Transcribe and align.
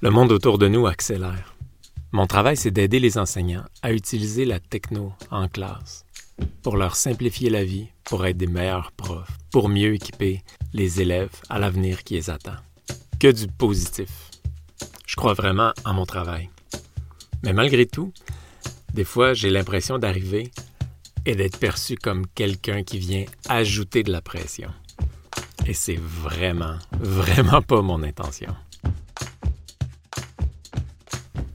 Le 0.00 0.10
monde 0.10 0.30
autour 0.30 0.58
de 0.58 0.68
nous 0.68 0.86
accélère. 0.86 1.56
Mon 2.12 2.28
travail, 2.28 2.56
c'est 2.56 2.70
d'aider 2.70 3.00
les 3.00 3.18
enseignants 3.18 3.64
à 3.82 3.92
utiliser 3.92 4.44
la 4.44 4.60
techno 4.60 5.12
en 5.32 5.48
classe 5.48 6.04
pour 6.62 6.76
leur 6.76 6.94
simplifier 6.94 7.50
la 7.50 7.64
vie, 7.64 7.88
pour 8.04 8.24
être 8.24 8.36
des 8.36 8.46
meilleurs 8.46 8.92
profs, 8.92 9.36
pour 9.50 9.68
mieux 9.68 9.94
équiper 9.94 10.44
les 10.72 11.00
élèves 11.00 11.32
à 11.48 11.58
l'avenir 11.58 12.04
qui 12.04 12.14
les 12.14 12.30
attend. 12.30 12.54
Que 13.18 13.32
du 13.32 13.48
positif. 13.48 14.30
Je 15.04 15.16
crois 15.16 15.34
vraiment 15.34 15.72
en 15.84 15.94
mon 15.94 16.06
travail. 16.06 16.48
Mais 17.42 17.52
malgré 17.52 17.84
tout, 17.84 18.12
des 18.94 19.04
fois, 19.04 19.34
j'ai 19.34 19.50
l'impression 19.50 19.98
d'arriver 19.98 20.52
et 21.26 21.34
d'être 21.34 21.58
perçu 21.58 21.96
comme 21.96 22.24
quelqu'un 22.36 22.84
qui 22.84 23.00
vient 23.00 23.24
ajouter 23.48 24.04
de 24.04 24.12
la 24.12 24.20
pression. 24.20 24.70
Et 25.66 25.74
c'est 25.74 25.98
vraiment, 25.98 26.76
vraiment 26.92 27.62
pas 27.62 27.82
mon 27.82 28.04
intention. 28.04 28.54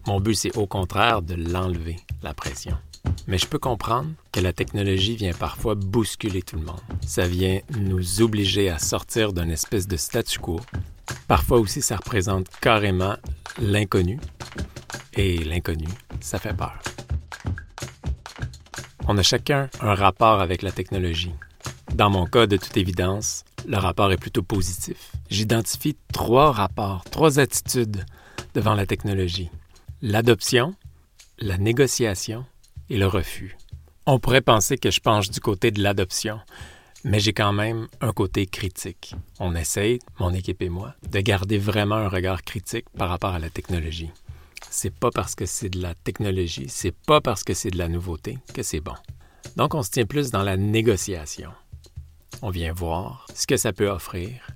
Mon 0.06 0.20
but, 0.20 0.36
c'est 0.36 0.58
au 0.58 0.68
contraire 0.68 1.22
de 1.22 1.34
l'enlever, 1.34 1.96
la 2.24 2.34
pression. 2.34 2.78
Mais 3.28 3.38
je 3.38 3.48
peux 3.48 3.58
comprendre 3.58 4.10
que 4.34 4.42
la 4.42 4.52
technologie 4.52 5.16
vient 5.16 5.32
parfois 5.32 5.76
bousculer 5.76 6.42
tout 6.42 6.58
le 6.58 6.64
monde. 6.66 6.82
Ça 7.06 7.26
vient 7.26 7.60
nous 7.80 8.22
obliger 8.22 8.70
à 8.70 8.80
sortir 8.80 9.32
d'une 9.32 9.50
espèce 9.50 9.88
de 9.88 9.96
statu 9.96 10.40
quo. 10.40 10.60
Parfois 11.30 11.60
aussi, 11.60 11.82
ça 11.82 11.96
représente 11.96 12.48
carrément 12.60 13.16
l'inconnu. 13.62 14.20
Et 15.14 15.38
l'inconnu, 15.38 15.88
ça 16.20 16.38
fait 16.38 16.54
peur. 16.54 16.82
On 19.08 19.18
a 19.18 19.24
chacun 19.24 19.70
un 19.80 19.96
rapport 19.96 20.42
avec 20.42 20.64
la 20.64 20.72
technologie. 20.72 21.34
Dans 21.94 22.10
mon 22.10 22.26
cas, 22.26 22.46
de 22.46 22.58
toute 22.58 22.76
évidence, 22.76 23.46
le 23.66 23.78
rapport 23.78 24.12
est 24.12 24.18
plutôt 24.18 24.44
positif. 24.44 25.14
J'identifie 25.30 25.96
trois 26.12 26.52
rapports, 26.52 27.06
trois 27.10 27.40
attitudes 27.40 28.04
devant 28.54 28.74
la 28.74 28.86
technologie 28.86 29.50
l'adoption, 30.06 30.76
la 31.40 31.58
négociation 31.58 32.46
et 32.90 32.98
le 32.98 33.08
refus. 33.08 33.56
On 34.06 34.20
pourrait 34.20 34.42
penser 34.42 34.78
que 34.78 34.92
je 34.92 35.00
penche 35.00 35.30
du 35.30 35.40
côté 35.40 35.72
de 35.72 35.82
l'adoption, 35.82 36.42
mais 37.06 37.22
j'ai 37.22 37.32
quand 37.32 37.54
même 37.54 37.88
un 38.02 38.12
côté 38.12 38.46
critique. 38.46 39.16
On 39.40 39.56
essaye, 39.56 40.00
mon 40.20 40.34
équipe 40.34 40.62
et 40.62 40.68
moi, 40.68 40.94
de 41.10 41.22
garder 41.22 41.58
vraiment 41.58 41.96
un 41.96 42.10
regard 42.10 42.44
critique 42.44 42.90
par 42.98 43.08
rapport 43.08 43.34
à 43.34 43.40
la 43.40 43.50
technologie. 43.50 44.12
C'est 44.70 44.94
pas 44.94 45.10
parce 45.10 45.36
que 45.36 45.46
c'est 45.46 45.70
de 45.70 45.82
la 45.82 45.96
technologie, 45.96 46.66
c'est 46.68 46.96
pas 47.08 47.22
parce 47.22 47.46
que 47.46 47.54
c'est 47.54 47.72
de 47.72 47.78
la 47.78 47.88
nouveauté 47.88 48.40
que 48.54 48.62
c'est 48.62 48.82
bon. 48.82 48.96
Donc 49.56 49.74
on 49.74 49.84
se 49.84 49.92
tient 49.92 50.06
plus 50.06 50.32
dans 50.32 50.44
la 50.44 50.58
négociation. 50.58 51.52
On 52.42 52.50
vient 52.50 52.74
voir 52.74 53.26
ce 53.34 53.48
que 53.48 53.56
ça 53.56 53.72
peut 53.72 53.90
offrir. 53.90 54.48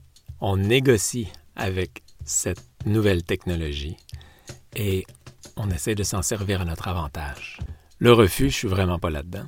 On 0.42 0.58
négocie 0.58 1.30
avec 1.56 2.04
cette 2.26 2.66
nouvelle 2.86 3.24
technologie 3.24 3.96
et 4.76 5.06
on 5.58 5.70
essaie 5.70 5.96
de 5.96 6.04
s'en 6.04 6.22
servir 6.22 6.62
à 6.62 6.66
notre 6.66 6.88
avantage. 6.88 7.60
Le 8.00 8.14
refus, 8.14 8.50
je 8.50 8.56
suis 8.56 8.68
vraiment 8.68 9.00
pas 9.00 9.10
là-dedans. 9.10 9.46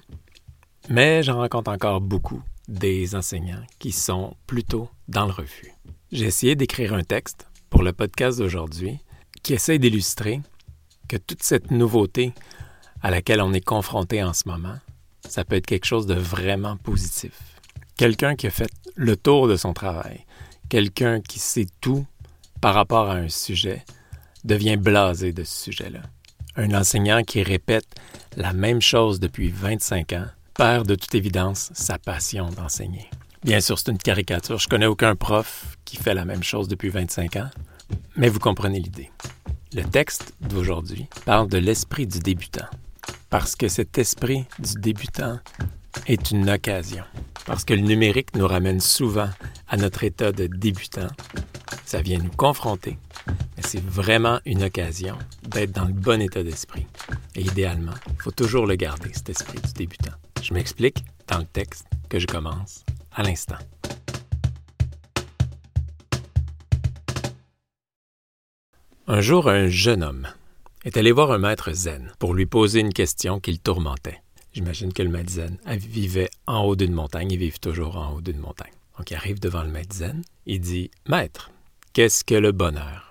Mais 0.89 1.23
j'en 1.23 1.37
rencontre 1.37 1.71
encore 1.71 2.01
beaucoup 2.01 2.41
des 2.67 3.15
enseignants 3.15 3.63
qui 3.77 3.91
sont 3.91 4.35
plutôt 4.47 4.89
dans 5.07 5.25
le 5.25 5.31
refus. 5.31 5.71
J'ai 6.11 6.25
essayé 6.25 6.55
d'écrire 6.55 6.93
un 6.93 7.03
texte 7.03 7.47
pour 7.69 7.83
le 7.83 7.93
podcast 7.93 8.39
d'aujourd'hui 8.39 8.99
qui 9.43 9.53
essaie 9.53 9.79
d'illustrer 9.79 10.41
que 11.07 11.17
toute 11.17 11.43
cette 11.43 11.71
nouveauté 11.71 12.33
à 13.01 13.11
laquelle 13.11 13.41
on 13.41 13.53
est 13.53 13.63
confronté 13.63 14.23
en 14.23 14.33
ce 14.33 14.47
moment, 14.47 14.77
ça 15.27 15.45
peut 15.45 15.55
être 15.55 15.67
quelque 15.67 15.85
chose 15.85 16.07
de 16.07 16.15
vraiment 16.15 16.77
positif. 16.77 17.31
Quelqu'un 17.97 18.35
qui 18.35 18.47
a 18.47 18.51
fait 18.51 18.71
le 18.95 19.15
tour 19.15 19.47
de 19.47 19.55
son 19.55 19.73
travail, 19.73 20.25
quelqu'un 20.69 21.21
qui 21.21 21.39
sait 21.39 21.67
tout 21.81 22.05
par 22.61 22.73
rapport 22.73 23.09
à 23.09 23.15
un 23.15 23.29
sujet, 23.29 23.85
devient 24.43 24.77
blasé 24.77 25.33
de 25.33 25.43
ce 25.43 25.63
sujet-là. 25.63 26.01
Un 26.55 26.73
enseignant 26.73 27.23
qui 27.23 27.43
répète 27.43 27.87
la 28.35 28.53
même 28.53 28.81
chose 28.81 29.19
depuis 29.19 29.49
25 29.49 30.13
ans 30.13 30.25
perd 30.53 30.87
de 30.87 30.95
toute 30.95 31.15
évidence 31.15 31.69
sa 31.73 31.97
passion 31.97 32.49
d'enseigner. 32.49 33.09
Bien 33.43 33.61
sûr, 33.61 33.79
c'est 33.79 33.91
une 33.91 33.97
caricature. 33.97 34.59
Je 34.59 34.67
connais 34.67 34.85
aucun 34.85 35.15
prof 35.15 35.77
qui 35.85 35.95
fait 35.95 36.13
la 36.13 36.25
même 36.25 36.43
chose 36.43 36.67
depuis 36.67 36.89
25 36.89 37.37
ans, 37.37 37.49
mais 38.17 38.27
vous 38.27 38.39
comprenez 38.39 38.79
l'idée. 38.79 39.09
Le 39.73 39.83
texte 39.83 40.33
d'aujourd'hui 40.41 41.07
parle 41.25 41.47
de 41.47 41.57
l'esprit 41.57 42.07
du 42.07 42.19
débutant, 42.19 42.67
parce 43.29 43.55
que 43.55 43.67
cet 43.67 43.97
esprit 43.97 44.45
du 44.59 44.73
débutant 44.79 45.39
est 46.07 46.31
une 46.31 46.49
occasion, 46.49 47.03
parce 47.45 47.65
que 47.65 47.73
le 47.73 47.81
numérique 47.81 48.35
nous 48.35 48.47
ramène 48.47 48.79
souvent 48.79 49.29
à 49.67 49.77
notre 49.77 50.03
état 50.03 50.31
de 50.31 50.47
débutant. 50.47 51.07
Ça 51.85 52.01
vient 52.01 52.19
nous 52.19 52.31
confronter 52.31 52.97
c'est 53.69 53.83
vraiment 53.83 54.39
une 54.45 54.63
occasion 54.63 55.15
d'être 55.43 55.71
dans 55.71 55.85
le 55.85 55.93
bon 55.93 56.19
état 56.21 56.41
d'esprit. 56.41 56.87
Et 57.35 57.41
idéalement, 57.41 57.93
il 58.07 58.19
faut 58.19 58.31
toujours 58.31 58.65
le 58.65 58.73
garder, 58.73 59.11
cet 59.13 59.29
esprit 59.29 59.59
du 59.61 59.73
débutant. 59.73 60.15
Je 60.41 60.55
m'explique 60.55 61.03
dans 61.27 61.37
le 61.37 61.45
texte 61.45 61.85
que 62.09 62.17
je 62.17 62.25
commence 62.25 62.83
à 63.13 63.21
l'instant. 63.21 63.57
Un 69.05 69.21
jour, 69.21 69.49
un 69.49 69.67
jeune 69.67 70.03
homme 70.03 70.27
est 70.85 70.97
allé 70.97 71.11
voir 71.11 71.31
un 71.31 71.37
maître 71.37 71.71
zen 71.71 72.11
pour 72.17 72.33
lui 72.33 72.47
poser 72.47 72.79
une 72.79 72.93
question 72.93 73.39
qui 73.39 73.51
le 73.51 73.59
tourmentait. 73.59 74.23
J'imagine 74.53 74.93
que 74.93 75.03
le 75.03 75.09
maître 75.09 75.31
zen 75.31 75.57
vivait 75.67 76.29
en 76.47 76.63
haut 76.63 76.75
d'une 76.75 76.93
montagne, 76.93 77.31
il 77.31 77.37
vit 77.37 77.51
toujours 77.59 77.97
en 77.97 78.13
haut 78.13 78.21
d'une 78.21 78.39
montagne. 78.39 78.73
Donc 78.97 79.11
il 79.11 79.15
arrive 79.15 79.39
devant 79.39 79.63
le 79.63 79.69
maître 79.69 79.95
zen, 79.95 80.23
il 80.45 80.59
dit 80.59 80.91
Maître, 81.07 81.51
qu'est-ce 81.93 82.23
que 82.23 82.35
le 82.35 82.51
bonheur 82.51 83.09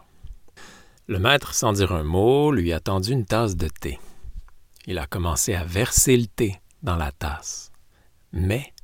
le 1.11 1.19
maître, 1.19 1.55
sans 1.55 1.73
dire 1.73 1.93
un 1.93 2.05
mot, 2.05 2.53
lui 2.53 2.71
a 2.71 2.81
tendu 2.81 3.13
une 3.13 3.25
tasse 3.25 3.57
de 3.57 3.69
thé. 3.69 3.99
Il 4.87 4.99
a 4.99 5.07
commencé 5.07 5.55
à 5.55 5.65
verser 5.65 6.19
le 6.19 6.27
thé 6.27 6.61
dans 6.83 6.97
la 6.97 7.13
tasse. 7.13 7.73
Mais, 8.35 8.75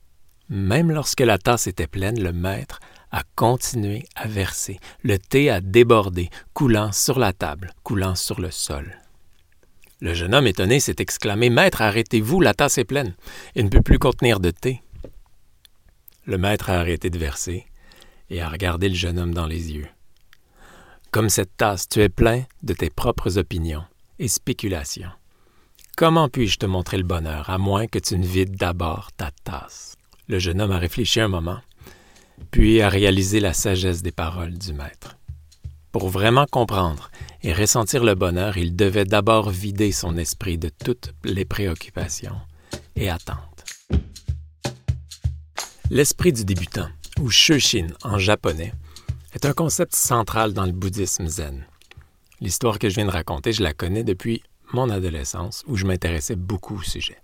même 0.48 0.90
lorsque 0.90 1.20
la 1.20 1.36
tasse 1.36 1.66
était 1.66 1.86
pleine, 1.86 2.18
le 2.18 2.32
maître 2.32 2.80
a 3.10 3.24
continué 3.36 4.06
à 4.16 4.26
verser. 4.26 4.80
Le 5.02 5.18
thé 5.18 5.50
a 5.50 5.60
débordé, 5.60 6.30
coulant 6.54 6.92
sur 6.92 7.18
la 7.18 7.34
table, 7.34 7.74
coulant 7.82 8.14
sur 8.14 8.40
le 8.40 8.50
sol. 8.50 8.98
Le 10.00 10.14
jeune 10.14 10.34
homme 10.34 10.46
étonné 10.46 10.80
s'est 10.80 10.96
exclamé 10.98 11.50
Maître, 11.50 11.82
arrêtez-vous, 11.82 12.40
la 12.40 12.54
tasse 12.54 12.78
est 12.78 12.84
pleine. 12.84 13.14
Il 13.54 13.64
ne 13.64 13.70
peut 13.70 13.82
plus 13.82 13.98
contenir 13.98 14.40
de 14.40 14.50
thé. 14.50 14.82
Le 16.26 16.38
maître 16.38 16.70
a 16.70 16.80
arrêté 16.80 17.10
de 17.10 17.18
verser 17.18 17.66
et 18.30 18.40
a 18.40 18.48
regardé 18.48 18.88
le 18.88 18.94
jeune 18.94 19.18
homme 19.18 19.34
dans 19.34 19.46
les 19.46 19.72
yeux. 19.72 19.88
Comme 21.10 21.28
cette 21.28 21.56
tasse, 21.56 21.88
tu 21.88 22.00
es 22.00 22.08
plein 22.08 22.44
de 22.62 22.74
tes 22.74 22.90
propres 22.90 23.38
opinions 23.38 23.84
et 24.18 24.28
spéculations. 24.28 25.10
Comment 25.96 26.28
puis-je 26.28 26.58
te 26.58 26.66
montrer 26.66 26.96
le 26.96 27.04
bonheur 27.04 27.50
à 27.50 27.58
moins 27.58 27.86
que 27.86 28.00
tu 28.00 28.18
ne 28.18 28.26
vides 28.26 28.56
d'abord 28.56 29.12
ta 29.12 29.30
tasse? 29.44 29.94
Le 30.26 30.40
jeune 30.40 30.60
homme 30.60 30.72
a 30.72 30.78
réfléchi 30.78 31.20
un 31.20 31.28
moment, 31.28 31.60
puis 32.50 32.80
a 32.80 32.88
réalisé 32.88 33.38
la 33.38 33.52
sagesse 33.52 34.02
des 34.02 34.10
paroles 34.10 34.58
du 34.58 34.72
maître. 34.72 35.16
Pour 35.94 36.08
vraiment 36.08 36.46
comprendre 36.50 37.08
et 37.44 37.52
ressentir 37.52 38.02
le 38.02 38.16
bonheur, 38.16 38.58
il 38.58 38.74
devait 38.74 39.04
d'abord 39.04 39.50
vider 39.50 39.92
son 39.92 40.16
esprit 40.16 40.58
de 40.58 40.68
toutes 40.68 41.14
les 41.22 41.44
préoccupations 41.44 42.34
et 42.96 43.08
attentes. 43.08 43.64
L'esprit 45.90 46.32
du 46.32 46.44
débutant, 46.44 46.88
ou 47.20 47.30
Shushin 47.30 47.86
en 48.02 48.18
japonais, 48.18 48.72
est 49.34 49.46
un 49.46 49.52
concept 49.52 49.94
central 49.94 50.52
dans 50.52 50.66
le 50.66 50.72
bouddhisme 50.72 51.28
zen. 51.28 51.64
L'histoire 52.40 52.80
que 52.80 52.88
je 52.88 52.96
viens 52.96 53.06
de 53.06 53.12
raconter, 53.12 53.52
je 53.52 53.62
la 53.62 53.72
connais 53.72 54.02
depuis 54.02 54.42
mon 54.72 54.90
adolescence 54.90 55.62
où 55.68 55.76
je 55.76 55.86
m'intéressais 55.86 56.34
beaucoup 56.34 56.78
au 56.78 56.82
sujet. 56.82 57.18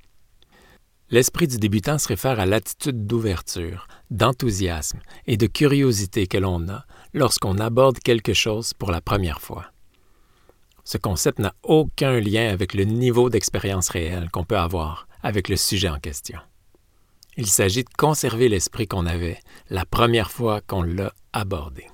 L'esprit 1.12 1.48
du 1.48 1.58
débutant 1.58 1.98
se 1.98 2.06
réfère 2.06 2.38
à 2.38 2.46
l'attitude 2.46 3.06
d'ouverture, 3.06 3.88
d'enthousiasme 4.10 5.00
et 5.26 5.36
de 5.36 5.48
curiosité 5.48 6.28
que 6.28 6.38
l'on 6.38 6.68
a 6.68 6.84
lorsqu'on 7.14 7.58
aborde 7.58 7.98
quelque 7.98 8.32
chose 8.32 8.74
pour 8.74 8.92
la 8.92 9.00
première 9.00 9.40
fois. 9.40 9.66
Ce 10.84 10.98
concept 10.98 11.40
n'a 11.40 11.54
aucun 11.64 12.20
lien 12.20 12.48
avec 12.48 12.74
le 12.74 12.84
niveau 12.84 13.28
d'expérience 13.28 13.88
réelle 13.88 14.30
qu'on 14.30 14.44
peut 14.44 14.56
avoir 14.56 15.08
avec 15.22 15.48
le 15.48 15.56
sujet 15.56 15.88
en 15.88 15.98
question. 15.98 16.38
Il 17.36 17.46
s'agit 17.46 17.84
de 17.84 17.90
conserver 17.96 18.48
l'esprit 18.48 18.86
qu'on 18.86 19.06
avait 19.06 19.40
la 19.68 19.84
première 19.84 20.30
fois 20.30 20.60
qu'on 20.60 20.82
l'a 20.82 21.12
abordé. 21.32 21.86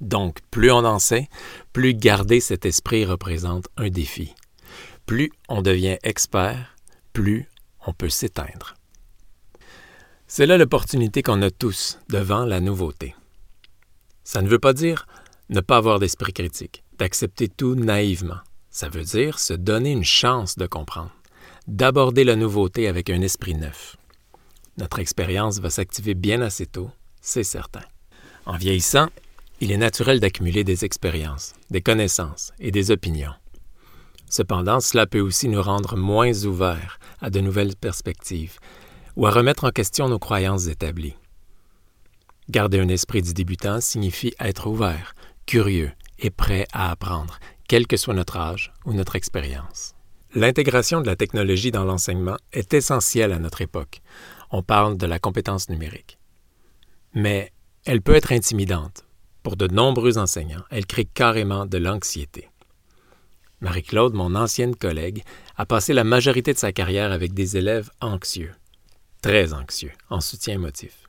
Donc, 0.00 0.38
plus 0.50 0.72
on 0.72 0.84
en 0.84 0.98
sait, 0.98 1.28
plus 1.72 1.94
garder 1.94 2.40
cet 2.40 2.64
esprit 2.66 3.04
représente 3.04 3.68
un 3.76 3.90
défi. 3.90 4.34
Plus 5.06 5.30
on 5.48 5.62
devient 5.62 5.98
expert, 6.02 6.76
plus 7.12 7.49
on 7.86 7.92
peut 7.92 8.08
s'éteindre. 8.08 8.74
C'est 10.26 10.46
là 10.46 10.58
l'opportunité 10.58 11.22
qu'on 11.22 11.42
a 11.42 11.50
tous 11.50 11.98
devant 12.08 12.44
la 12.44 12.60
nouveauté. 12.60 13.14
Ça 14.22 14.42
ne 14.42 14.48
veut 14.48 14.58
pas 14.58 14.72
dire 14.72 15.06
ne 15.48 15.60
pas 15.60 15.78
avoir 15.78 15.98
d'esprit 15.98 16.32
critique, 16.32 16.84
d'accepter 16.98 17.48
tout 17.48 17.74
naïvement. 17.74 18.38
Ça 18.70 18.88
veut 18.88 19.02
dire 19.02 19.40
se 19.40 19.52
donner 19.52 19.90
une 19.90 20.04
chance 20.04 20.56
de 20.56 20.66
comprendre, 20.66 21.10
d'aborder 21.66 22.22
la 22.22 22.36
nouveauté 22.36 22.86
avec 22.86 23.10
un 23.10 23.20
esprit 23.22 23.54
neuf. 23.54 23.96
Notre 24.78 25.00
expérience 25.00 25.58
va 25.58 25.70
s'activer 25.70 26.14
bien 26.14 26.40
assez 26.40 26.66
tôt, 26.66 26.90
c'est 27.20 27.42
certain. 27.42 27.82
En 28.46 28.56
vieillissant, 28.56 29.08
Il 29.62 29.72
est 29.72 29.76
naturel 29.76 30.20
d'accumuler 30.20 30.64
des 30.64 30.86
expériences, 30.86 31.52
des 31.68 31.82
connaissances 31.82 32.52
et 32.60 32.70
des 32.70 32.90
opinions. 32.90 33.34
Cependant, 34.30 34.80
cela 34.80 35.06
peut 35.06 35.20
aussi 35.20 35.48
nous 35.48 35.60
rendre 35.60 35.96
moins 35.96 36.32
ouverts 36.44 36.98
à 37.20 37.30
de 37.30 37.40
nouvelles 37.40 37.76
perspectives 37.76 38.58
ou 39.16 39.26
à 39.26 39.30
remettre 39.30 39.64
en 39.64 39.70
question 39.70 40.08
nos 40.08 40.18
croyances 40.18 40.66
établies. 40.66 41.16
Garder 42.48 42.80
un 42.80 42.88
esprit 42.88 43.22
du 43.22 43.34
débutant 43.34 43.80
signifie 43.80 44.34
être 44.40 44.66
ouvert, 44.66 45.14
curieux 45.46 45.92
et 46.18 46.30
prêt 46.30 46.66
à 46.72 46.90
apprendre, 46.90 47.38
quel 47.68 47.86
que 47.86 47.96
soit 47.96 48.14
notre 48.14 48.36
âge 48.36 48.72
ou 48.84 48.92
notre 48.92 49.16
expérience. 49.16 49.94
L'intégration 50.34 51.00
de 51.00 51.06
la 51.06 51.16
technologie 51.16 51.70
dans 51.70 51.84
l'enseignement 51.84 52.36
est 52.52 52.72
essentielle 52.74 53.32
à 53.32 53.38
notre 53.38 53.62
époque. 53.62 54.00
On 54.50 54.62
parle 54.62 54.96
de 54.96 55.06
la 55.06 55.18
compétence 55.18 55.68
numérique. 55.68 56.18
Mais 57.14 57.52
elle 57.84 58.02
peut 58.02 58.14
être 58.14 58.32
intimidante. 58.32 59.04
Pour 59.42 59.56
de 59.56 59.66
nombreux 59.66 60.18
enseignants, 60.18 60.64
elle 60.70 60.86
crée 60.86 61.04
carrément 61.04 61.66
de 61.66 61.78
l'anxiété. 61.78 62.48
Marie-Claude, 63.60 64.14
mon 64.14 64.34
ancienne 64.34 64.74
collègue, 64.74 65.22
a 65.56 65.66
passé 65.66 65.92
la 65.92 66.04
majorité 66.04 66.52
de 66.52 66.58
sa 66.58 66.72
carrière 66.72 67.12
avec 67.12 67.34
des 67.34 67.56
élèves 67.56 67.90
anxieux, 68.00 68.52
très 69.22 69.52
anxieux, 69.52 69.92
en 70.08 70.20
soutien 70.20 70.54
émotif. 70.54 71.08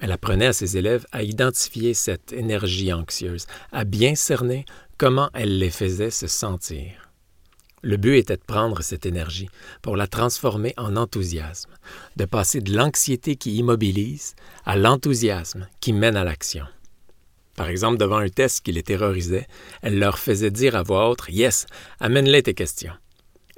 Elle 0.00 0.12
apprenait 0.12 0.46
à 0.46 0.52
ses 0.52 0.76
élèves 0.76 1.06
à 1.12 1.22
identifier 1.22 1.92
cette 1.92 2.32
énergie 2.32 2.92
anxieuse, 2.92 3.46
à 3.72 3.84
bien 3.84 4.14
cerner 4.14 4.64
comment 4.96 5.30
elle 5.34 5.58
les 5.58 5.70
faisait 5.70 6.10
se 6.10 6.26
sentir. 6.26 7.10
Le 7.82 7.96
but 7.96 8.16
était 8.16 8.36
de 8.36 8.42
prendre 8.42 8.82
cette 8.82 9.06
énergie 9.06 9.48
pour 9.82 9.96
la 9.96 10.06
transformer 10.06 10.74
en 10.76 10.96
enthousiasme, 10.96 11.72
de 12.16 12.26
passer 12.26 12.60
de 12.60 12.74
l'anxiété 12.74 13.36
qui 13.36 13.56
immobilise 13.56 14.34
à 14.66 14.76
l'enthousiasme 14.76 15.66
qui 15.80 15.92
mène 15.92 16.16
à 16.16 16.24
l'action. 16.24 16.66
Par 17.60 17.68
exemple, 17.68 17.98
devant 17.98 18.16
un 18.16 18.30
test 18.30 18.64
qui 18.64 18.72
les 18.72 18.82
terrorisait, 18.82 19.46
elle 19.82 19.98
leur 19.98 20.18
faisait 20.18 20.50
dire 20.50 20.74
à 20.76 20.82
voix 20.82 21.10
haute 21.10 21.26
Yes, 21.28 21.66
amène-les 22.00 22.44
tes 22.44 22.54
questions. 22.54 22.94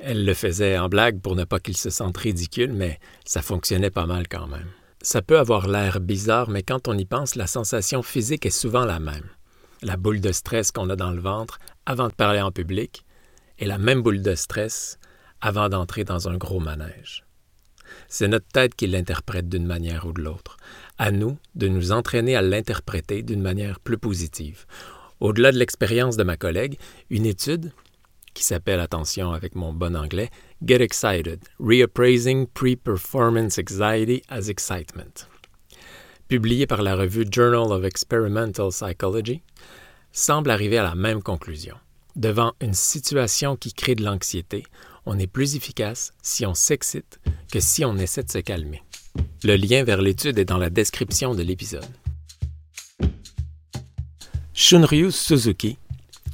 Elle 0.01 0.25
le 0.25 0.35
faisait 0.35 0.77
en 0.77 0.89
blague 0.89 1.21
pour 1.21 1.37
ne 1.37 1.45
pas 1.45 1.61
qu'ils 1.61 1.77
se 1.77 1.89
sentent 1.89 2.17
ridicules, 2.17 2.73
mais 2.73 2.99
ça 3.25 3.43
fonctionnait 3.43 3.93
pas 3.93 4.07
mal 4.07 4.27
quand 4.27 4.49
même. 4.49 4.67
Ça 5.03 5.23
peut 5.23 5.39
avoir 5.39 5.69
l'air 5.69 6.01
bizarre, 6.01 6.51
mais 6.51 6.65
quand 6.65 6.89
on 6.89 6.99
y 6.99 7.05
pense, 7.05 7.37
la 7.37 7.47
sensation 7.47 8.03
physique 8.03 8.45
est 8.45 8.51
souvent 8.51 8.85
la 8.85 8.99
même. 8.99 9.31
La 9.83 9.97
boule 9.97 10.21
de 10.21 10.33
stress 10.33 10.73
qu'on 10.73 10.91
a 10.91 10.97
dans 10.97 11.13
le 11.13 11.21
ventre 11.21 11.61
avant 11.87 12.09
de 12.09 12.15
parler 12.15 12.41
en 12.41 12.51
public, 12.51 13.05
et 13.61 13.67
la 13.67 13.79
même 13.79 14.03
boule 14.03 14.21
de 14.21 14.35
stress 14.35 14.99
avant 15.41 15.69
d'entrer 15.69 16.03
dans 16.03 16.29
un 16.29 16.39
gros 16.39 16.59
manège. 16.59 17.25
C'est 18.15 18.29
notre 18.29 18.47
tête 18.49 18.75
qui 18.75 18.87
l'interprète 18.89 19.49
d'une 19.49 19.65
manière 19.65 20.07
ou 20.07 20.13
de 20.13 20.21
l'autre. 20.21 20.59
À 20.99 21.11
nous 21.11 21.39
de 21.55 21.67
nous 21.67 21.93
entraîner 21.93 22.37
à 22.37 22.43
l'interpréter 22.43 23.23
d'une 23.23 23.41
manière 23.41 23.81
plus 23.81 23.97
positive. 23.97 24.67
Au-delà 25.19 25.51
de 25.51 25.57
l'expérience 25.57 26.19
de 26.19 26.23
ma 26.23 26.37
collègue, 26.37 26.79
une 27.09 27.25
étude 27.25 27.73
qui 28.35 28.45
s'appelle, 28.45 28.81
attention 28.81 29.33
avec 29.33 29.55
mon 29.55 29.73
bon 29.73 29.97
anglais, 29.97 30.29
Get 30.63 30.83
Excited, 30.83 31.41
Reappraising 31.59 32.49
Pre-Performance 32.49 33.59
Anxiety 33.59 34.23
as 34.29 34.51
Excitement, 34.51 35.27
publiée 36.29 36.67
par 36.67 36.83
la 36.83 36.97
revue 36.97 37.25
Journal 37.31 37.73
of 37.73 37.83
Experimental 37.83 38.69
Psychology, 38.69 39.41
semble 40.13 40.51
arriver 40.51 40.77
à 40.77 40.83
la 40.83 40.95
même 40.95 41.23
conclusion. 41.23 41.77
Devant 42.15 42.53
une 42.61 42.75
situation 42.75 43.57
qui 43.57 43.73
crée 43.73 43.95
de 43.95 44.05
l'anxiété, 44.05 44.65
on 45.07 45.19
est 45.19 45.27
plus 45.27 45.57
efficace 45.57 46.13
si 46.23 46.47
on 46.47 46.55
s'excite 46.55 47.21
que 47.51 47.61
si 47.61 47.85
on 47.85 47.97
essaie 47.97 48.23
de 48.23 48.31
se 48.31 48.39
calmer. 48.39 48.83
Le 49.45 49.57
lien 49.57 49.85
vers 49.85 50.01
l'étude 50.01 50.39
est 50.39 50.45
dans 50.45 50.59
la 50.59 50.71
description 50.71 51.35
de 51.35 51.43
l'épisode. 51.43 51.85
Shunryu 54.55 55.11
Suzuki, 55.11 55.79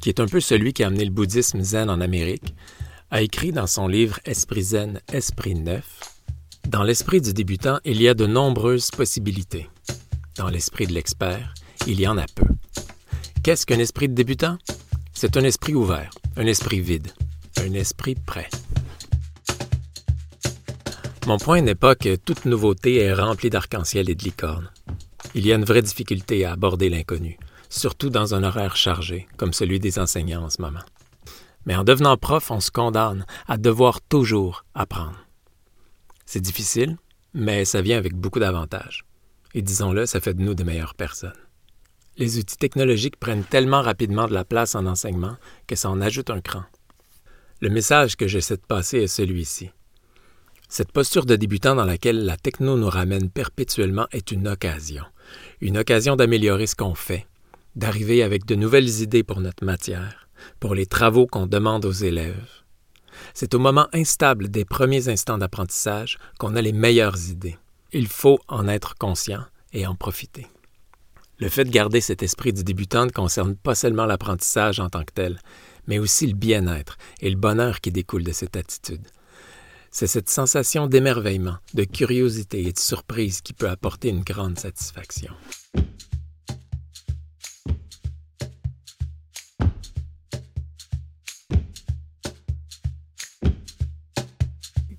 qui 0.02 0.08
est 0.08 0.20
un 0.20 0.26
peu 0.26 0.40
celui 0.40 0.72
qui 0.72 0.84
a 0.84 0.88
amené 0.88 1.04
le 1.04 1.10
bouddhisme 1.10 1.62
zen 1.62 1.88
en 1.88 2.00
Amérique, 2.00 2.54
a 3.10 3.22
écrit 3.22 3.52
dans 3.52 3.66
son 3.66 3.88
livre 3.88 4.20
Esprit 4.24 4.62
zen, 4.62 5.00
Esprit 5.12 5.54
neuf 5.54 6.00
Dans 6.68 6.82
l'esprit 6.82 7.20
du 7.20 7.32
débutant, 7.32 7.78
il 7.84 8.02
y 8.02 8.08
a 8.08 8.14
de 8.14 8.26
nombreuses 8.26 8.90
possibilités. 8.90 9.68
Dans 10.36 10.48
l'esprit 10.48 10.86
de 10.86 10.92
l'expert, 10.92 11.54
il 11.86 12.00
y 12.00 12.06
en 12.06 12.18
a 12.18 12.26
peu. 12.34 12.46
Qu'est-ce 13.42 13.64
qu'un 13.64 13.78
esprit 13.78 14.08
de 14.08 14.14
débutant? 14.14 14.58
C'est 15.14 15.36
un 15.36 15.44
esprit 15.44 15.74
ouvert, 15.74 16.10
un 16.36 16.46
esprit 16.46 16.80
vide, 16.80 17.08
un 17.60 17.72
esprit 17.74 18.14
prêt. 18.14 18.48
Mon 21.26 21.38
point 21.38 21.60
n'est 21.60 21.74
pas 21.74 21.94
que 21.94 22.16
toute 22.16 22.44
nouveauté 22.44 22.96
est 22.96 23.12
remplie 23.12 23.50
d'arc-en-ciel 23.50 24.08
et 24.08 24.14
de 24.14 24.22
licornes. 24.22 24.70
Il 25.34 25.46
y 25.46 25.52
a 25.52 25.56
une 25.56 25.64
vraie 25.64 25.82
difficulté 25.82 26.44
à 26.44 26.52
aborder 26.52 26.88
l'inconnu, 26.88 27.38
surtout 27.68 28.10
dans 28.10 28.34
un 28.34 28.44
horaire 28.44 28.76
chargé, 28.76 29.28
comme 29.36 29.52
celui 29.52 29.78
des 29.78 29.98
enseignants 29.98 30.44
en 30.44 30.50
ce 30.50 30.62
moment. 30.62 30.84
Mais 31.66 31.76
en 31.76 31.84
devenant 31.84 32.16
prof, 32.16 32.50
on 32.50 32.60
se 32.60 32.70
condamne 32.70 33.26
à 33.46 33.58
devoir 33.58 34.00
toujours 34.00 34.64
apprendre. 34.74 35.26
C'est 36.24 36.40
difficile, 36.40 36.96
mais 37.34 37.64
ça 37.64 37.82
vient 37.82 37.98
avec 37.98 38.14
beaucoup 38.14 38.40
d'avantages. 38.40 39.04
Et 39.54 39.62
disons-le, 39.62 40.06
ça 40.06 40.20
fait 40.20 40.34
de 40.34 40.42
nous 40.42 40.54
de 40.54 40.64
meilleures 40.64 40.94
personnes. 40.94 41.32
Les 42.16 42.38
outils 42.38 42.56
technologiques 42.56 43.18
prennent 43.18 43.44
tellement 43.44 43.82
rapidement 43.82 44.26
de 44.26 44.34
la 44.34 44.44
place 44.44 44.74
en 44.74 44.86
enseignement 44.86 45.36
que 45.66 45.76
ça 45.76 45.90
en 45.90 46.00
ajoute 46.00 46.30
un 46.30 46.40
cran. 46.40 46.64
Le 47.60 47.70
message 47.70 48.16
que 48.16 48.28
j'essaie 48.28 48.56
de 48.56 48.62
passer 48.62 48.98
est 48.98 49.08
celui-ci. 49.08 49.70
Cette 50.68 50.92
posture 50.92 51.26
de 51.26 51.34
débutant 51.34 51.74
dans 51.74 51.84
laquelle 51.84 52.24
la 52.24 52.36
techno 52.36 52.76
nous 52.76 52.88
ramène 52.88 53.30
perpétuellement 53.30 54.06
est 54.12 54.30
une 54.30 54.46
occasion. 54.46 55.02
Une 55.60 55.76
occasion 55.76 56.14
d'améliorer 56.14 56.68
ce 56.68 56.76
qu'on 56.76 56.94
fait, 56.94 57.26
d'arriver 57.74 58.22
avec 58.22 58.46
de 58.46 58.54
nouvelles 58.54 59.00
idées 59.00 59.24
pour 59.24 59.40
notre 59.40 59.64
matière, 59.64 60.28
pour 60.60 60.76
les 60.76 60.86
travaux 60.86 61.26
qu'on 61.26 61.48
demande 61.48 61.84
aux 61.84 61.90
élèves. 61.90 62.48
C'est 63.34 63.54
au 63.54 63.58
moment 63.58 63.88
instable 63.92 64.50
des 64.50 64.64
premiers 64.64 65.08
instants 65.08 65.38
d'apprentissage 65.38 66.18
qu'on 66.38 66.54
a 66.54 66.62
les 66.62 66.72
meilleures 66.72 67.28
idées. 67.28 67.58
Il 67.92 68.06
faut 68.06 68.38
en 68.46 68.68
être 68.68 68.94
conscient 68.94 69.42
et 69.72 69.84
en 69.84 69.96
profiter. 69.96 70.46
Le 71.40 71.48
fait 71.48 71.64
de 71.64 71.70
garder 71.70 72.00
cet 72.00 72.22
esprit 72.22 72.52
du 72.52 72.62
débutant 72.62 73.06
ne 73.06 73.10
concerne 73.10 73.56
pas 73.56 73.74
seulement 73.74 74.06
l'apprentissage 74.06 74.78
en 74.78 74.90
tant 74.90 75.02
que 75.02 75.12
tel, 75.12 75.40
mais 75.88 75.98
aussi 75.98 76.28
le 76.28 76.34
bien-être 76.34 76.96
et 77.20 77.30
le 77.30 77.36
bonheur 77.36 77.80
qui 77.80 77.90
découle 77.90 78.22
de 78.22 78.32
cette 78.32 78.56
attitude. 78.56 79.08
C'est 79.90 80.06
cette 80.06 80.28
sensation 80.28 80.86
d'émerveillement, 80.86 81.56
de 81.74 81.82
curiosité 81.82 82.62
et 82.68 82.72
de 82.72 82.78
surprise 82.78 83.40
qui 83.40 83.54
peut 83.54 83.68
apporter 83.68 84.10
une 84.10 84.22
grande 84.22 84.58
satisfaction. 84.58 85.32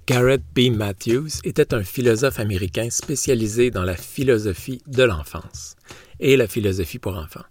Garrett 0.07 0.41
B. 0.55 0.75
Matthews 0.75 1.29
était 1.43 1.71
un 1.71 1.83
philosophe 1.83 2.39
américain 2.39 2.89
spécialisé 2.89 3.69
dans 3.69 3.83
la 3.83 3.95
philosophie 3.95 4.81
de 4.87 5.03
l'enfance 5.03 5.75
et 6.19 6.35
la 6.35 6.47
philosophie 6.47 6.97
pour 6.97 7.15
enfants. 7.15 7.45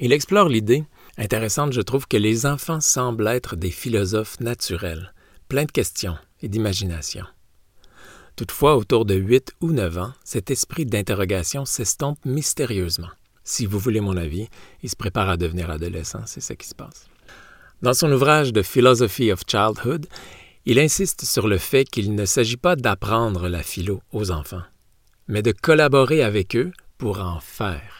Il 0.00 0.12
explore 0.12 0.50
l'idée, 0.50 0.84
intéressante 1.20 1.72
je 1.72 1.80
trouve, 1.80 2.08
que 2.08 2.16
les 2.16 2.46
enfants 2.46 2.80
semblent 2.80 3.28
être 3.28 3.54
des 3.54 3.70
philosophes 3.70 4.40
naturels, 4.40 5.14
pleins 5.48 5.66
de 5.66 5.70
questions 5.70 6.16
et 6.42 6.48
d'imagination. 6.48 7.24
Toutefois, 8.36 8.76
autour 8.76 9.04
de 9.04 9.14
8 9.14 9.52
ou 9.60 9.70
9 9.70 9.98
ans, 9.98 10.12
cet 10.24 10.50
esprit 10.50 10.86
d'interrogation 10.86 11.64
s'estompe 11.64 12.24
mystérieusement. 12.24 13.10
Si 13.44 13.66
vous 13.66 13.78
voulez 13.78 14.00
mon 14.00 14.16
avis, 14.16 14.48
il 14.82 14.88
se 14.88 14.96
prépare 14.96 15.28
à 15.28 15.36
devenir 15.36 15.70
adolescent, 15.70 16.22
c'est 16.26 16.40
ce 16.40 16.54
qui 16.54 16.66
se 16.66 16.74
passe. 16.74 17.06
Dans 17.82 17.94
son 17.94 18.10
ouvrage 18.12 18.52
The 18.52 18.62
Philosophy 18.62 19.32
of 19.32 19.42
Childhood, 19.46 20.06
il 20.66 20.78
insiste 20.78 21.24
sur 21.24 21.48
le 21.48 21.58
fait 21.58 21.84
qu'il 21.84 22.14
ne 22.14 22.24
s'agit 22.24 22.56
pas 22.56 22.76
d'apprendre 22.76 23.48
la 23.48 23.62
philo 23.62 24.02
aux 24.12 24.30
enfants, 24.30 24.62
mais 25.28 25.42
de 25.42 25.52
collaborer 25.52 26.22
avec 26.22 26.56
eux 26.56 26.72
pour 26.98 27.20
en 27.20 27.40
faire. 27.40 27.99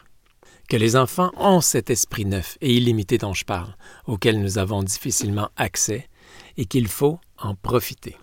Que 0.70 0.76
les 0.76 0.94
enfants 0.94 1.32
ont 1.36 1.60
cet 1.60 1.90
esprit 1.90 2.24
neuf 2.24 2.56
et 2.60 2.72
illimité 2.72 3.18
dont 3.18 3.34
je 3.34 3.44
parle, 3.44 3.74
auquel 4.06 4.40
nous 4.40 4.56
avons 4.56 4.84
difficilement 4.84 5.50
accès, 5.56 6.08
et 6.56 6.64
qu'il 6.64 6.86
faut 6.86 7.18
en 7.38 7.56
profiter. 7.56 8.16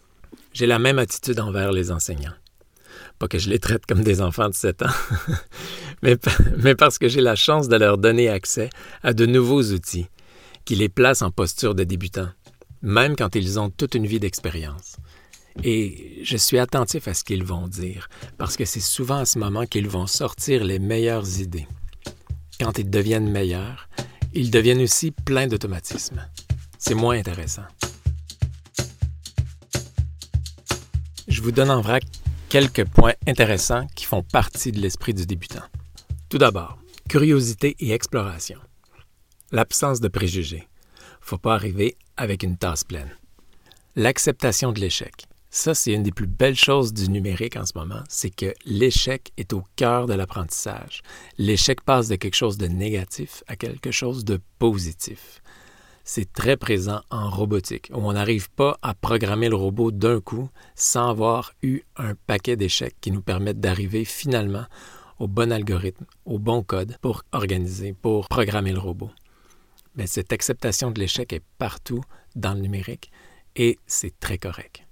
J'ai 0.53 0.65
la 0.65 0.79
même 0.79 0.97
attitude 0.97 1.41
envers 1.41 1.73
les 1.73 1.91
enseignants. 1.91 2.35
Pas 3.19 3.27
que 3.27 3.37
je 3.37 3.49
les 3.49 3.59
traite 3.59 3.85
comme 3.85 4.01
des 4.01 4.21
enfants 4.21 4.47
de 4.47 4.53
7 4.53 4.83
ans, 4.83 4.95
mais, 6.01 6.15
mais 6.55 6.73
parce 6.73 6.97
que 6.97 7.09
j'ai 7.09 7.19
la 7.19 7.35
chance 7.35 7.67
de 7.67 7.75
leur 7.75 7.97
donner 7.97 8.29
accès 8.29 8.69
à 9.03 9.11
de 9.11 9.25
nouveaux 9.25 9.63
outils 9.73 10.07
qui 10.63 10.75
les 10.75 10.87
placent 10.87 11.23
en 11.23 11.31
posture 11.31 11.75
de 11.75 11.83
débutants, 11.83 12.29
même 12.81 13.17
quand 13.17 13.35
ils 13.35 13.59
ont 13.59 13.69
toute 13.69 13.93
une 13.93 14.07
vie 14.07 14.21
d'expérience. 14.21 14.95
Et 15.65 16.21
je 16.23 16.37
suis 16.37 16.59
attentif 16.59 17.09
à 17.09 17.13
ce 17.13 17.25
qu'ils 17.25 17.43
vont 17.43 17.67
dire, 17.67 18.07
parce 18.37 18.55
que 18.55 18.63
c'est 18.63 18.79
souvent 18.79 19.17
à 19.17 19.25
ce 19.25 19.37
moment 19.37 19.65
qu'ils 19.65 19.89
vont 19.89 20.07
sortir 20.07 20.63
les 20.63 20.79
meilleures 20.79 21.41
idées. 21.41 21.67
Quand 22.59 22.77
ils 22.77 22.89
deviennent 22.89 23.29
meilleurs, 23.29 23.89
ils 24.33 24.51
deviennent 24.51 24.81
aussi 24.81 25.11
pleins 25.11 25.47
d'automatisme. 25.47 26.27
C'est 26.77 26.95
moins 26.95 27.17
intéressant. 27.17 27.65
Je 31.27 31.41
vous 31.41 31.51
donne 31.51 31.71
en 31.71 31.81
vrac 31.81 32.03
quelques 32.49 32.85
points 32.85 33.13
intéressants 33.27 33.87
qui 33.95 34.05
font 34.05 34.23
partie 34.23 34.71
de 34.71 34.79
l'esprit 34.79 35.13
du 35.13 35.25
débutant. 35.25 35.63
Tout 36.29 36.37
d'abord, 36.37 36.77
Curiosité 37.07 37.77
et 37.79 37.93
exploration. 37.93 38.59
L'absence 39.53 40.01
de 40.01 40.09
préjugés. 40.09 40.67
Faut 41.21 41.37
pas 41.37 41.53
arriver 41.53 41.95
avec 42.17 42.43
une 42.43 42.57
tasse 42.57 42.83
pleine. 42.83 43.15
L'acceptation 43.95 44.73
de 44.73 44.81
l'échec. 44.81 45.26
Ça, 45.49 45.73
c'est 45.73 45.93
une 45.93 46.03
des 46.03 46.11
plus 46.11 46.27
belles 46.27 46.57
choses 46.57 46.93
du 46.93 47.09
numérique 47.09 47.55
en 47.55 47.65
ce 47.65 47.71
moment, 47.75 48.03
c'est 48.09 48.29
que 48.29 48.53
l'échec 48.65 49.31
est 49.37 49.53
au 49.53 49.63
cœur 49.77 50.05
de 50.05 50.13
l'apprentissage. 50.13 51.01
L'échec 51.37 51.81
passe 51.81 52.09
de 52.09 52.15
quelque 52.15 52.35
chose 52.35 52.57
de 52.57 52.67
négatif 52.67 53.43
à 53.47 53.55
quelque 53.55 53.91
chose 53.91 54.25
de 54.25 54.39
positif. 54.59 55.41
C'est 56.03 56.31
très 56.31 56.57
présent 56.57 57.01
en 57.09 57.29
robotique, 57.29 57.89
où 57.93 57.97
on 57.97 58.13
n'arrive 58.13 58.49
pas 58.51 58.77
à 58.81 58.93
programmer 58.93 59.49
le 59.49 59.55
robot 59.55 59.91
d'un 59.91 60.19
coup 60.19 60.49
sans 60.75 61.09
avoir 61.09 61.53
eu 61.63 61.81
un 61.95 62.13
paquet 62.27 62.57
d'échecs 62.57 62.95
qui 62.99 63.11
nous 63.11 63.21
permettent 63.21 63.59
d'arriver 63.59 64.03
finalement 64.05 64.65
au 65.17 65.27
bon 65.27 65.51
algorithme, 65.51 66.05
au 66.25 66.39
bon 66.39 66.61
code 66.61 66.97
pour 67.01 67.23
organiser, 67.31 67.93
pour 67.93 68.27
programmer 68.27 68.73
le 68.73 68.79
robot. 68.79 69.11
Mais 69.95 70.07
cette 70.07 70.31
acceptation 70.31 70.91
de 70.91 70.99
l'échec 70.99 71.33
est 71.33 71.43
partout 71.57 72.03
dans 72.35 72.53
le 72.53 72.61
numérique 72.61 73.11
et 73.55 73.79
c'est 73.87 74.19
très 74.19 74.37
correct 74.37 74.86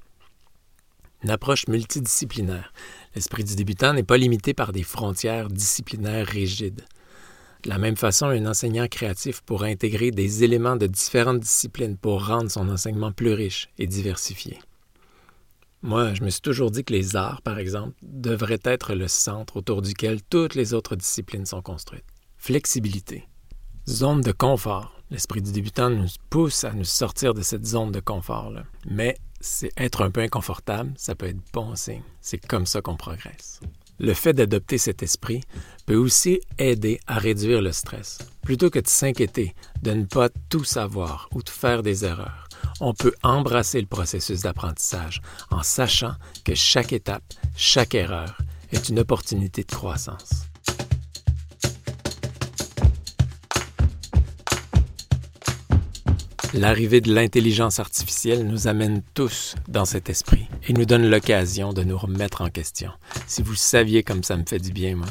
une 1.26 1.32
approche 1.32 1.68
multidisciplinaire. 1.68 2.72
L'esprit 3.16 3.44
du 3.44 3.56
débutant 3.56 3.94
n'est 3.94 4.04
pas 4.04 4.16
limité 4.18 4.54
par 4.54 4.72
des 4.72 4.84
frontières 4.84 5.48
disciplinaires 5.48 6.28
rigides. 6.28 6.86
De 7.64 7.70
la 7.70 7.80
même 7.80 7.96
façon, 7.96 8.28
un 8.28 8.46
enseignant 8.46 8.88
créatif 8.88 9.42
pourra 9.42 9.66
intégrer 9.66 10.12
des 10.12 10.44
éléments 10.44 10.76
de 10.76 10.86
différentes 10.86 11.40
disciplines 11.40 11.98
pour 11.98 12.28
rendre 12.28 12.52
son 12.52 12.70
enseignement 12.70 13.12
plus 13.12 13.34
riche 13.34 13.70
et 13.80 13.88
diversifié. 13.88 14.60
Moi, 15.82 16.14
je 16.14 16.24
me 16.24 16.30
suis 16.30 16.42
toujours 16.42 16.70
dit 16.70 16.84
que 16.84 16.94
les 16.94 17.16
arts, 17.16 17.42
par 17.42 17.58
exemple, 17.58 17.96
devraient 18.04 18.60
être 18.64 18.94
le 18.94 19.08
centre 19.08 19.58
autour 19.58 19.82
duquel 19.82 20.22
toutes 20.22 20.54
les 20.54 20.76
autres 20.76 20.96
disciplines 20.96 21.48
sont 21.48 21.64
construites. 21.64 22.06
Flexibilité. 22.38 23.28
Zone 23.90 24.22
de 24.22 24.32
confort. 24.32 24.94
L'esprit 25.10 25.42
du 25.42 25.52
débutant 25.52 25.90
nous 25.90 26.08
pousse 26.30 26.64
à 26.66 26.74
nous 26.74 26.84
sortir 26.84 27.34
de 27.34 27.42
cette 27.42 27.66
zone 27.66 27.92
de 27.92 28.00
confort-là. 28.00 28.64
Mais 28.88 29.16
c'est 29.46 29.72
être 29.78 30.02
un 30.02 30.10
peu 30.10 30.22
inconfortable, 30.22 30.92
ça 30.98 31.14
peut 31.14 31.28
être 31.28 31.40
bon 31.54 31.76
signe. 31.76 32.02
C'est 32.20 32.40
comme 32.46 32.66
ça 32.66 32.82
qu'on 32.82 32.96
progresse. 32.96 33.60
Le 34.00 34.14
fait 34.14 34.34
d'adopter 34.34 34.78
cet 34.78 35.04
esprit 35.04 35.42
peut 35.86 35.96
aussi 35.96 36.42
aider 36.58 37.00
à 37.08 37.20
réduire 37.20 37.62
le 37.62 37.72
stress. 37.72 38.18
Plutôt 38.42 38.70
que 38.70 38.80
de 38.80 38.88
s'inquiéter 38.88 39.54
de 39.84 39.92
ne 39.92 40.06
pas 40.06 40.30
tout 40.50 40.64
savoir 40.64 41.30
ou 41.34 41.44
de 41.44 41.50
faire 41.50 41.84
des 41.84 42.04
erreurs, 42.04 42.50
on 42.82 42.94
peut 42.94 43.14
embrasser 43.22 43.80
le 43.80 43.88
processus 43.88 44.42
d'apprentissage 44.42 45.22
en 45.52 45.62
sachant 45.62 46.16
que 46.44 46.56
chaque 46.56 46.92
étape, 46.92 47.24
chaque 47.56 47.94
erreur 47.94 48.40
est 48.72 48.90
une 48.90 49.00
opportunité 49.00 49.64
de 49.64 49.72
croissance. 49.72 50.45
L'arrivée 56.58 57.02
de 57.02 57.14
l'intelligence 57.14 57.82
artificielle 57.82 58.48
nous 58.48 58.68
amène 58.68 59.02
tous 59.14 59.56
dans 59.68 59.84
cet 59.84 60.10
esprit 60.10 60.48
et 60.66 60.72
nous 60.72 60.86
donne 60.86 61.10
l'occasion 61.10 61.74
de 61.74 61.84
nous 61.84 61.98
remettre 61.98 62.42
en 62.42 62.50
question. 62.50 62.92
Si 63.28 63.42
vous 63.42 63.56
saviez 63.56 64.04
comme 64.04 64.24
ça 64.24 64.38
me 64.38 64.46
fait 64.48 64.60
du 64.60 64.72
bien, 64.72 64.96
moi, 64.96 65.08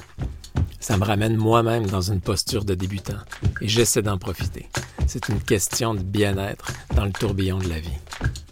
ça 0.80 0.96
me 0.96 1.04
ramène 1.04 1.36
moi-même 1.36 1.84
dans 1.84 2.00
une 2.00 2.22
posture 2.22 2.64
de 2.64 2.74
débutant 2.74 3.18
et 3.60 3.68
j'essaie 3.68 4.00
d'en 4.00 4.16
profiter. 4.16 4.70
C'est 5.06 5.28
une 5.28 5.40
question 5.40 5.94
de 5.94 6.02
bien-être 6.02 6.72
dans 6.96 7.04
le 7.04 7.12
tourbillon 7.12 7.58
de 7.58 7.68
la 7.68 7.78
vie. 7.78 8.00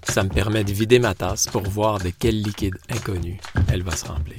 Ça 0.06 0.22
me 0.22 0.28
permet 0.28 0.62
de 0.62 0.72
vider 0.72 0.98
ma 0.98 1.14
tasse 1.14 1.46
pour 1.46 1.62
voir 1.62 1.98
de 1.98 2.10
quel 2.10 2.42
liquide 2.42 2.76
inconnu 2.90 3.40
elle 3.68 3.84
va 3.84 3.96
se 3.96 4.04
remplir. 4.04 4.36